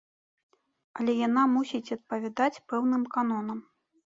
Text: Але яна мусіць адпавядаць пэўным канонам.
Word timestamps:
Але 0.99 1.13
яна 1.27 1.43
мусіць 1.57 1.93
адпавядаць 1.99 2.61
пэўным 2.73 3.03
канонам. 3.19 3.59